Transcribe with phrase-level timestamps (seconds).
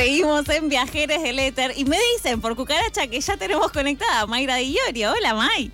[0.00, 4.26] Seguimos en Viajeres del Éter y me dicen por cucaracha que ya tenemos conectada a
[4.26, 5.12] Mayra Di Iorio.
[5.12, 5.70] Hola, May.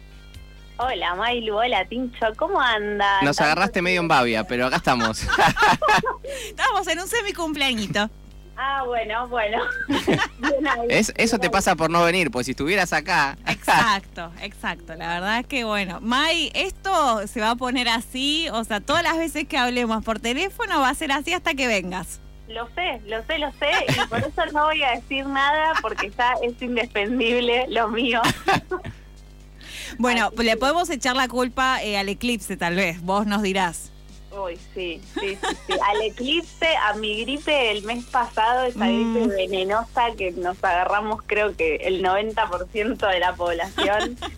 [0.78, 1.56] Hola, Mailu.
[1.56, 2.26] Hola, Tincho.
[2.36, 3.22] ¿Cómo andas?
[3.22, 5.22] Nos agarraste medio en babia, pero acá estamos.
[6.48, 8.10] Estamos en un semi cumpleañito.
[8.56, 9.62] Ah, bueno, bueno.
[10.88, 13.38] Es- eso te pasa por no venir, pues si estuvieras acá.
[13.46, 14.96] Exacto, exacto.
[14.96, 19.04] La verdad es que bueno, May, esto se va a poner así, o sea, todas
[19.04, 22.18] las veces que hablemos por teléfono va a ser así hasta que vengas.
[22.48, 23.70] Lo sé, lo sé, lo sé.
[23.88, 28.22] Y por eso no voy a decir nada porque ya es indefendible lo mío.
[29.98, 33.92] Bueno, le podemos echar la culpa eh, al eclipse tal vez, vos nos dirás.
[34.32, 35.72] Uy, sí, sí, sí, sí.
[35.72, 39.12] Al eclipse, a mi gripe el mes pasado, esa Mm.
[39.22, 44.18] gripe venenosa que nos agarramos creo que el 90% de la población.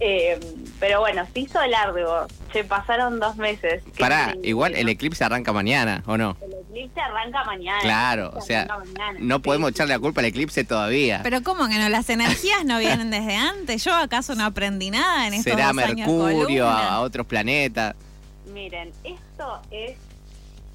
[0.00, 0.38] Eh,
[0.80, 2.26] pero bueno, se hizo largo.
[2.52, 3.82] Se pasaron dos meses.
[3.98, 6.36] Pará, igual el eclipse arranca mañana, ¿o no?
[6.42, 7.80] El eclipse arranca mañana.
[7.80, 9.42] Claro, o sea, mañana, No sí.
[9.42, 11.20] podemos echarle la culpa al eclipse todavía.
[11.22, 11.88] Pero ¿cómo que no?
[11.88, 13.84] ¿Las energías no vienen desde antes?
[13.84, 17.94] ¿Yo acaso no aprendí nada en estos Será dos Mercurio, a otros planetas.
[18.52, 19.96] Miren, esto es,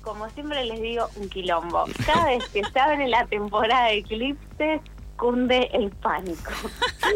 [0.02, 1.86] como siempre les digo, un quilombo.
[2.06, 4.82] Cada vez que se abre la temporada de eclipses,
[5.20, 6.52] cunde el pánico.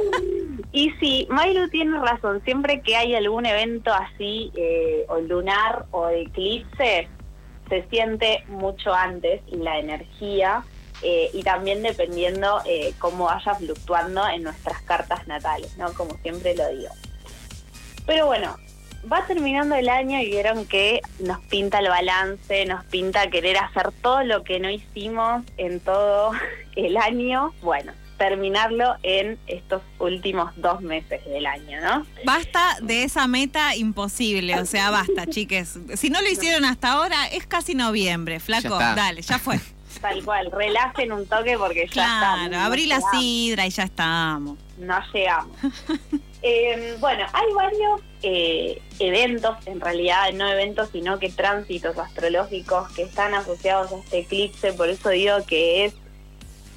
[0.71, 2.41] y sí, Mailu tiene razón.
[2.43, 7.07] Siempre que hay algún evento así, eh, o lunar o eclipse,
[7.69, 10.63] se siente mucho antes la energía.
[11.05, 15.91] eh, y también dependiendo eh, cómo vaya fluctuando en nuestras cartas natales, ¿no?
[15.93, 16.93] Como siempre lo digo.
[18.05, 18.55] Pero bueno,
[19.11, 23.91] va terminando el año y vieron que nos pinta el balance, nos pinta querer hacer
[24.01, 26.31] todo lo que no hicimos en todo
[26.75, 27.53] el año.
[27.61, 32.05] Bueno, terminarlo en estos últimos dos meses del año, ¿no?
[32.25, 35.77] Basta de esa meta imposible, o sea, basta, chiques.
[35.95, 38.79] Si no lo hicieron hasta ahora, es casi noviembre, flaco.
[38.79, 38.95] Ya.
[38.95, 39.59] Dale, ya fue.
[40.01, 42.65] Tal cual, relajen un toque porque ya Claro, está.
[42.65, 44.57] abrí la llegamos, sidra y ya estamos.
[44.77, 45.57] No llegamos.
[46.45, 53.03] Eh, bueno, hay varios eh, eventos, en realidad no eventos, sino que tránsitos astrológicos que
[53.03, 55.93] están asociados a este eclipse, por eso digo que es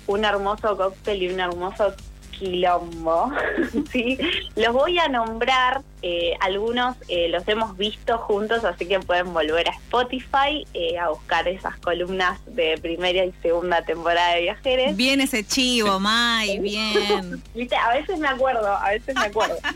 [0.07, 1.93] un hermoso cóctel y un hermoso
[2.39, 3.33] quilombo.
[3.93, 4.19] ¿sí?
[4.55, 9.69] Los voy a nombrar, eh, algunos eh, los hemos visto juntos, así que pueden volver
[9.69, 14.97] a Spotify eh, a buscar esas columnas de primera y segunda temporada de Viajeres.
[14.97, 17.43] Bien ese chivo, May, bien.
[17.55, 19.57] Viste, a veces me acuerdo, a veces me acuerdo.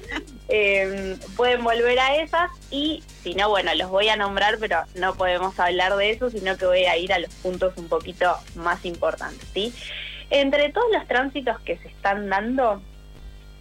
[0.52, 5.14] Eh, pueden volver a esas y si no, bueno, los voy a nombrar, pero no
[5.14, 8.84] podemos hablar de eso, sino que voy a ir a los puntos un poquito más
[8.84, 9.72] importantes, ¿sí?
[10.30, 12.80] Entre todos los tránsitos que se están dando,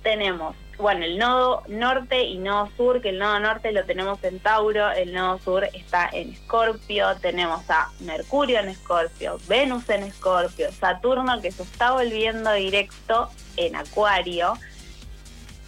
[0.04, 4.40] tenemos, bueno, el nodo norte y nodo sur, que el nodo norte lo tenemos en
[4.40, 10.72] Tauro, el nodo sur está en Escorpio, tenemos a Mercurio en Escorpio, Venus en Escorpio,
[10.72, 14.54] Saturno que se está volviendo directo en Acuario,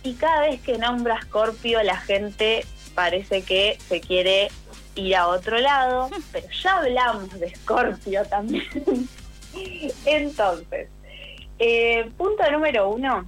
[0.04, 4.50] y cada vez que nombra Escorpio la gente parece que se quiere
[4.96, 9.10] ir a otro lado, pero ya hablamos de Escorpio también.
[10.06, 10.90] Entonces,
[11.60, 13.28] eh, punto número uno,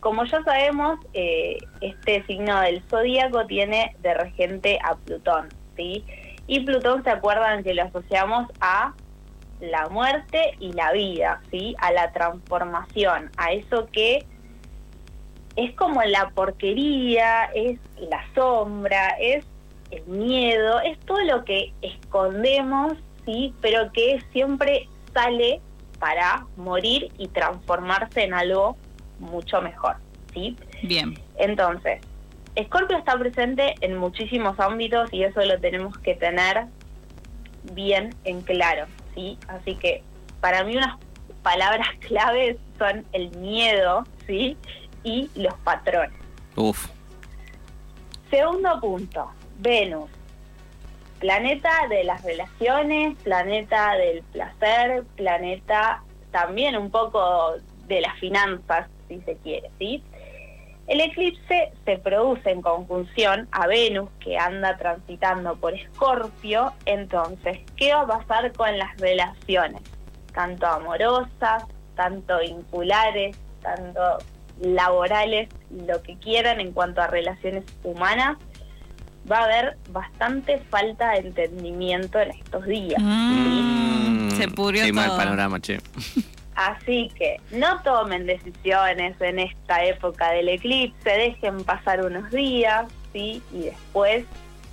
[0.00, 6.04] como ya sabemos, eh, este signo del zodíaco tiene de regente a Plutón, ¿sí?
[6.46, 8.94] Y Plutón, ¿se acuerdan que lo asociamos a
[9.60, 11.74] la muerte y la vida, ¿sí?
[11.80, 14.24] A la transformación, a eso que
[15.56, 19.44] es como la porquería, es la sombra, es
[19.90, 22.92] el miedo, es todo lo que escondemos,
[23.24, 23.52] ¿sí?
[23.60, 24.88] Pero que siempre
[25.18, 25.60] sale
[25.98, 28.76] para morir y transformarse en algo
[29.18, 29.96] mucho mejor,
[30.32, 30.56] ¿sí?
[30.82, 31.18] Bien.
[31.36, 32.00] Entonces,
[32.54, 36.66] Escorpio está presente en muchísimos ámbitos y eso lo tenemos que tener
[37.72, 39.36] bien en claro, ¿sí?
[39.48, 40.02] Así que
[40.40, 40.96] para mí unas
[41.42, 44.56] palabras claves son el miedo, ¿sí?
[45.02, 46.16] Y los patrones.
[46.54, 46.88] Uf.
[48.30, 50.10] Segundo punto, Venus.
[51.18, 57.56] Planeta de las relaciones, planeta del placer, planeta también un poco
[57.86, 60.02] de las finanzas, si se quiere, ¿sí?
[60.88, 66.72] El eclipse se produce en conjunción a Venus, que anda transitando por Escorpio.
[66.86, 69.82] Entonces, ¿qué va a pasar con las relaciones?
[70.32, 71.64] Tanto amorosas,
[71.94, 74.00] tanto vinculares, tanto
[74.60, 78.38] laborales, lo que quieran en cuanto a relaciones humanas,
[79.30, 83.00] va a haber bastante falta de entendimiento en estos días.
[83.02, 85.16] Mm, se pudrió mal todo.
[85.18, 85.80] panorama, che.
[86.54, 93.40] Así que no tomen decisiones en esta época del eclipse, dejen pasar unos días, ¿sí?
[93.52, 94.24] Y después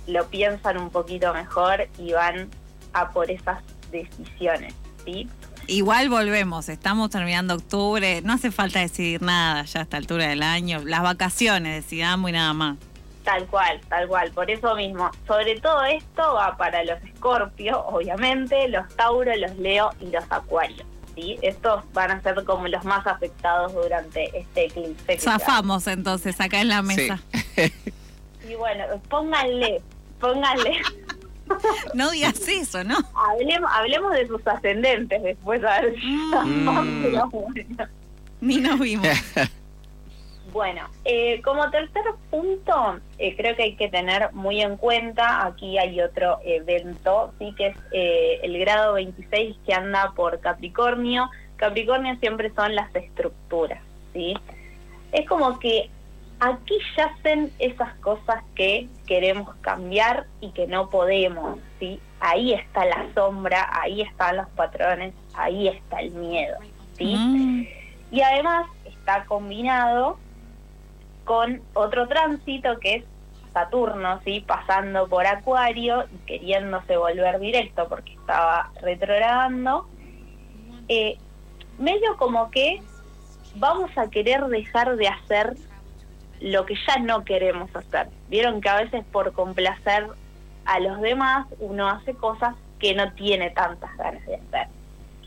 [0.08, 2.48] lo piensan un poquito mejor y van
[2.92, 3.62] a por esas
[3.92, 4.74] decisiones,
[5.04, 5.28] ¿sí?
[5.68, 10.42] Igual volvemos, estamos terminando octubre, no hace falta decidir nada ya a esta altura del
[10.42, 10.82] año.
[10.84, 12.78] Las vacaciones decidamos y nada más.
[13.26, 14.30] Tal cual, tal cual.
[14.30, 19.90] Por eso mismo, sobre todo esto va para los escorpios, obviamente, los tauros, los leo
[20.00, 20.86] y los acuarios.
[21.16, 21.36] ¿sí?
[21.42, 25.18] Estos van a ser como los más afectados durante este eclipse.
[25.18, 27.18] Zafamos entonces acá en la mesa.
[28.48, 29.82] Y bueno, pónganle,
[30.20, 30.80] pónganle.
[31.94, 32.96] No digas eso, ¿no?
[33.14, 37.02] hablemos, hablemos de sus ascendentes después, a ver si Mm.
[37.30, 37.88] Bueno.
[38.40, 39.06] Ni nos vimos.
[40.56, 45.76] Bueno, eh, como tercer punto, eh, creo que hay que tener muy en cuenta, aquí
[45.76, 51.28] hay otro evento, sí que es eh, el grado 26 que anda por Capricornio.
[51.56, 53.82] Capricornio siempre son las estructuras,
[54.14, 54.32] ¿sí?
[55.12, 55.90] Es como que
[56.40, 62.00] aquí yacen esas cosas que queremos cambiar y que no podemos, ¿sí?
[62.18, 66.56] Ahí está la sombra, ahí están los patrones, ahí está el miedo,
[66.96, 67.14] ¿sí?
[67.14, 67.66] Mm.
[68.10, 70.16] Y además está combinado
[71.26, 73.04] con otro tránsito que es
[73.52, 74.42] Saturno, ¿sí?
[74.46, 79.86] pasando por Acuario y queriéndose volver directo porque estaba retrogradando.
[80.88, 81.18] Eh,
[81.78, 82.80] medio como que
[83.56, 85.54] vamos a querer dejar de hacer
[86.40, 88.08] lo que ya no queremos hacer.
[88.28, 90.06] Vieron que a veces por complacer
[90.64, 94.68] a los demás uno hace cosas que no tiene tantas ganas de hacer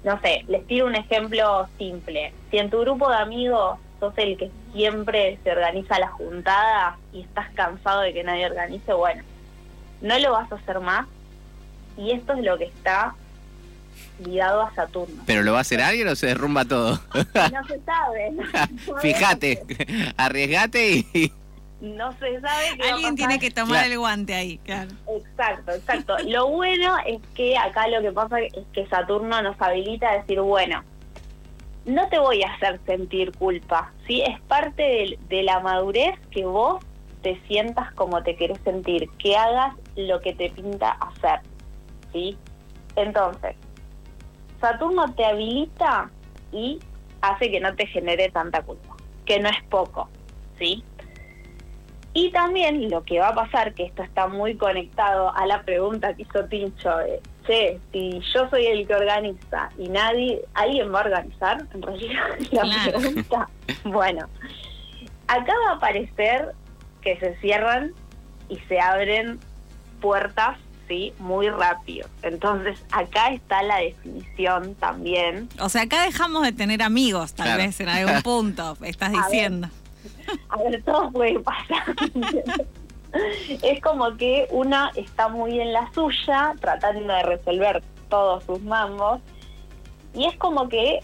[0.03, 2.33] no sé, les tiro un ejemplo simple.
[2.49, 7.21] Si en tu grupo de amigos sos el que siempre se organiza la juntada y
[7.21, 9.23] estás cansado de que nadie organice, bueno,
[10.01, 11.05] no lo vas a hacer más.
[11.97, 13.13] Y esto es lo que está
[14.25, 15.23] ligado a Saturno.
[15.25, 16.99] ¿Pero lo va a hacer alguien o se derrumba todo?
[17.13, 18.31] No se sabe.
[18.31, 18.43] no-
[18.93, 19.63] no Fíjate,
[20.17, 21.31] arriesgate y...
[21.81, 23.15] No se sabe qué va a Alguien pasar.
[23.15, 23.91] tiene que tomar Claro.
[23.93, 24.91] el guante ahí, claro.
[25.17, 26.17] Exacto, exacto.
[26.25, 30.41] Lo bueno es que acá lo que pasa es que Saturno nos habilita a decir,
[30.41, 30.83] bueno,
[31.89, 34.21] no te voy a hacer sentir culpa, ¿sí?
[34.21, 36.83] Es parte de, la madurez que vos
[37.21, 41.41] te sientas como te querés sentir, que hagas lo que te pinta hacer,
[42.13, 42.37] ¿sí?
[42.95, 43.55] Entonces,
[44.61, 46.09] Saturno te habilita
[46.51, 46.79] y
[47.21, 48.95] hace que no te genere tanta culpa,
[49.25, 50.09] que no es poco,
[50.57, 50.83] ¿sí?
[52.13, 56.13] Y también lo que va a pasar, que esto está muy conectado a la pregunta
[56.13, 60.99] que hizo Tincho, de, che, si yo soy el que organiza y nadie, ¿alguien va
[60.99, 61.65] a organizar?
[61.73, 62.99] En realidad la Claro.
[62.99, 63.49] pregunta.
[63.85, 64.27] Bueno,
[65.27, 66.53] acá va a aparecer
[67.01, 67.91] que se cierran
[68.49, 69.39] y se abren
[69.99, 70.57] puertas,
[70.87, 71.11] ¿sí?
[71.17, 72.07] Muy rápido.
[72.21, 77.63] Entonces acá está la definición también O sea, acá dejamos de tener amigos, tal Claro.
[77.63, 79.21] vez en algún punto, estás A ver.
[79.23, 79.67] diciendo.
[80.49, 81.95] A ver, todo puede pasar.
[83.13, 89.21] es como que una está muy en la suya, tratando de resolver todos sus mambos,
[90.13, 90.99] y es como que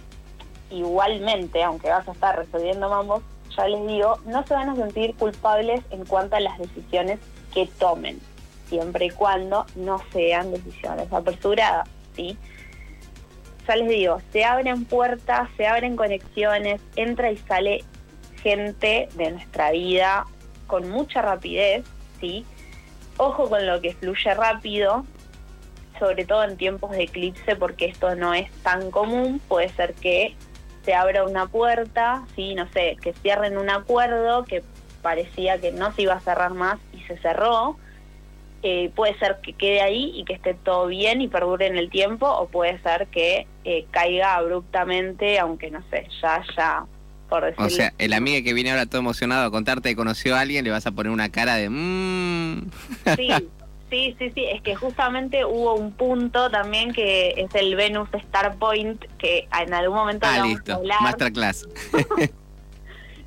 [0.71, 3.23] igualmente, aunque vas a estar resolviendo mambos,
[3.55, 7.19] ya les digo, no se van a sentir culpables en cuanto a las decisiones
[7.53, 8.19] que tomen,
[8.67, 12.37] siempre y cuando no sean decisiones apresuradas, ¿sí?
[13.67, 17.83] Ya les digo, se abren puertas, se abren conexiones, entra y sale
[18.43, 20.25] gente de nuestra vida
[20.67, 21.83] con mucha rapidez,
[22.19, 22.45] ¿sí?
[23.17, 25.05] Ojo con lo que fluye rápido,
[25.99, 29.39] sobre todo en tiempos de eclipse, porque esto no es tan común.
[29.47, 30.35] Puede ser que
[30.83, 32.55] se abra una puerta, ¿sí?
[32.55, 34.63] No sé, que cierren un acuerdo que
[35.01, 37.77] parecía que no se iba a cerrar más y se cerró.
[38.63, 41.89] Eh, puede ser que quede ahí y que esté todo bien y perdure en el
[41.89, 46.85] tiempo, o puede ser que eh, caiga abruptamente, aunque no sé, ya, ya,
[47.35, 50.35] por decirlo O sea, el amigo que viene ahora todo emocionado a contarte que conoció
[50.35, 51.69] a alguien, le vas a poner una cara de...
[51.69, 52.69] Mmm...
[53.15, 53.29] Sí,
[53.89, 58.55] sí, sí, sí, es que justamente hubo un punto también que es el Venus Star
[58.55, 60.73] Point, que en algún momento Ah, lo vamos a listo.
[60.73, 61.01] hablar.
[61.01, 61.67] Masterclass.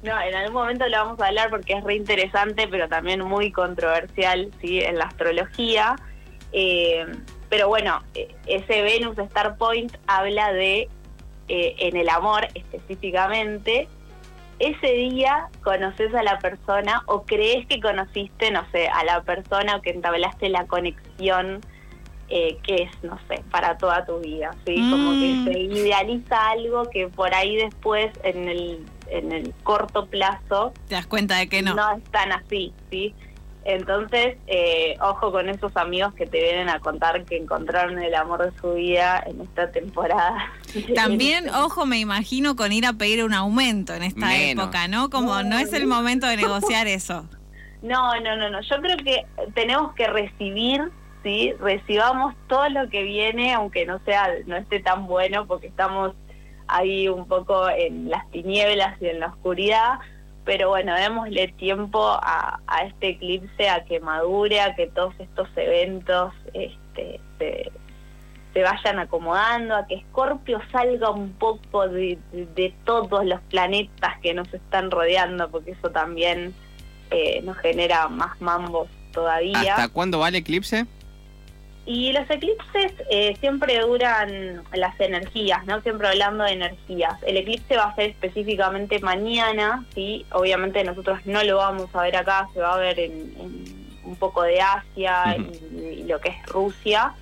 [0.01, 3.51] No, en algún momento lo vamos a hablar porque es re interesante, pero también muy
[3.51, 4.79] controversial, ¿sí?
[4.81, 5.97] En la astrología.
[6.53, 7.05] Eh,
[7.49, 10.89] pero bueno, eh, ese Venus Star Point habla de,
[11.49, 13.89] eh, en el amor específicamente,
[14.59, 19.77] ese día conoces a la persona o crees que conociste, no sé, a la persona
[19.77, 21.61] o que entablaste la conexión
[22.31, 24.83] eh, que es, no sé, para toda tu vida, ¿sí?
[24.91, 25.19] Como Mm.
[25.19, 30.95] que se idealiza algo que por ahí después, en el, en el corto plazo, Te
[30.97, 31.75] das cuenta de que no.
[31.75, 33.15] no es tan así, ¿sí?
[33.69, 38.51] Entonces, eh, ojo con esos amigos que te vienen a contar que encontraron el amor
[38.51, 40.51] de su vida en esta temporada.
[40.95, 44.65] También, ojo, me imagino con ir a pedir un aumento en esta Menos.
[44.65, 45.11] época, ¿no?
[45.11, 47.29] Como no es el momento de negociar eso.
[47.83, 48.63] No, no, no, no.
[48.63, 50.91] Yo creo que tenemos que recibir,
[51.23, 51.53] ¿sí?
[51.61, 56.15] recibamos todo lo que viene, aunque no sea, no esté tan bueno, porque estamos
[56.69, 59.99] ahí un poco en las tinieblas y en la oscuridad,
[60.49, 65.47] pero bueno, démosle tiempo a, a este eclipse a que madure, a que todos estos
[65.57, 67.71] eventos este, se,
[68.55, 74.19] se vayan acomodando, a que Escorpio salga un poco de, de- de todos los planetas
[74.23, 76.55] que nos están rodeando, porque eso también
[77.11, 79.61] eh, nos genera más mambos todavía.
[79.75, 80.87] ¿Hasta cuándo va el eclipse?
[81.91, 85.81] Y los eclipses eh, siempre duran las energías, ¿no?
[85.81, 87.15] Siempre hablando de energías.
[87.23, 90.27] El eclipse va a ser específicamente mañana, ¿sí?
[90.33, 94.17] Obviamente nosotros no lo vamos a ver acá, se va a ver en, en un
[94.17, 97.15] poco de Asia y, y lo que es Rusia.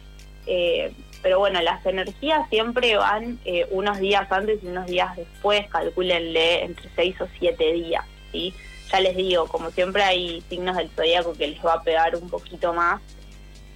[0.49, 0.92] Eh,
[1.23, 6.64] pero bueno, las energías siempre van eh, unos días antes y unos días después, calcúlenle
[6.64, 8.52] entre seis o siete días, ¿sí?
[8.90, 12.28] Ya les digo, como siempre hay signos del zodíaco que les va a pegar un
[12.28, 13.00] poquito más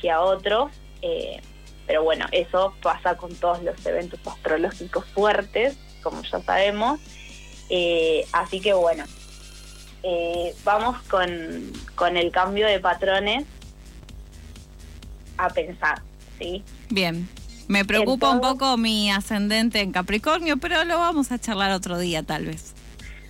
[0.00, 0.71] que a otros,
[1.02, 1.40] eh,
[1.87, 7.00] pero bueno, eso pasa con todos los eventos astrológicos fuertes, como ya sabemos,
[7.73, 9.04] Eh, así que bueno,
[10.02, 13.45] eh, vamos con, con el cambio de patrones
[15.38, 16.02] a pensar,
[16.38, 16.64] ¿sí?
[16.88, 17.28] Bien.
[17.69, 22.25] Me preocupa un poco mi ascendente en Capricornio, pero lo vamos a charlar otro día,
[22.25, 22.75] tal vez.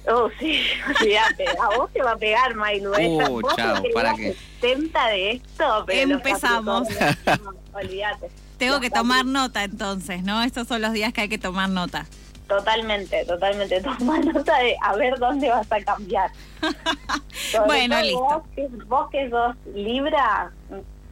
[0.08, 0.58] Oh, sí,
[1.00, 2.92] olvídate, a vos te va a pegar, Mailu.
[2.92, 4.34] Uh, chao, ¿para qué?
[4.60, 6.88] 70 de esto, pero Empezamos.
[7.72, 8.30] Olvídate.
[8.58, 10.42] Tengo Los que tomar nota entonces, ¿no?
[10.42, 12.06] Estos son los días que hay que tomar nota.
[12.46, 13.80] Totalmente, totalmente.
[13.98, 16.30] Toma nota de a ver dónde vas a cambiar.
[17.66, 18.20] Bueno, listo.
[18.20, 20.52] Vos que, vos que sos Libra,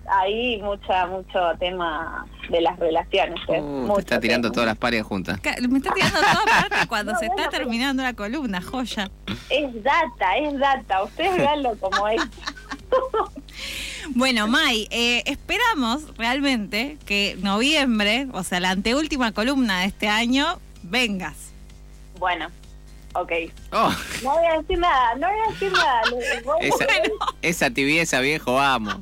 [0.08, 3.40] ahí mucha, mucho tema de las relaciones.
[3.48, 3.60] ¿eh?
[3.60, 4.54] Uh, te está tirando tema.
[4.54, 5.40] todas las paredes juntas.
[5.68, 9.10] Me está tirando todo aparte cuando No, se bueno, está terminando la columna, joya.
[9.48, 11.02] Es data, es data.
[11.04, 12.22] Ustedes veanlo como es.
[14.10, 20.58] Bueno, Mai, eh, esperamos realmente que noviembre, o sea, la anteúltima columna de este año,
[20.82, 21.36] vengas.
[22.18, 22.48] Bueno,
[23.14, 23.32] ok.
[23.72, 26.00] Oh, No voy a decir nada, no voy a decir nada.
[26.60, 26.86] Esa,
[27.42, 28.96] esa tibieza, viejo, vamos.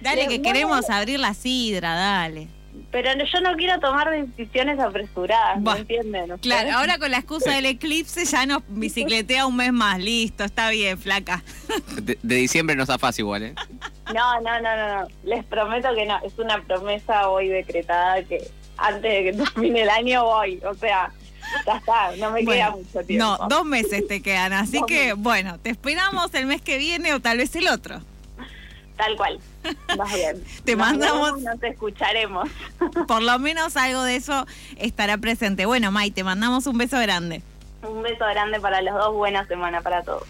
[0.00, 2.48] Dale Le- que queremos abrir la sidra, dale.
[2.90, 6.38] Pero no- yo no quiero tomar decisiones apresuradas, ¿no Buah, entienden?
[6.38, 9.98] Claro, ahora con la excusa del eclipse ya nos bicicletea un mes más.
[9.98, 11.42] Listo, está bien, flaca.
[12.02, 13.54] De, de diciembre no zafás igual, ¿eh?
[14.14, 15.08] No, no, no, no, no.
[15.24, 16.18] Les prometo que no.
[16.24, 18.46] Es una promesa hoy decretada que
[18.78, 20.60] antes de que termine el año voy.
[20.64, 21.10] O sea,
[21.66, 23.24] ya está, no me queda mucho tiempo.
[23.40, 27.20] No, dos meses te quedan, así que bueno, te esperamos el mes que viene o
[27.20, 28.00] tal vez el otro.
[28.96, 29.38] Tal cual.
[29.96, 30.42] Más bien.
[30.64, 32.48] Te Nos mandamos- vemos, Nos escucharemos.
[33.08, 34.46] Por lo menos algo de eso
[34.78, 35.66] estará presente.
[35.66, 37.42] Bueno, Mai, te mandamos un beso grande.
[37.82, 39.14] Un beso grande para los dos.
[39.14, 40.24] Buena semana para todos.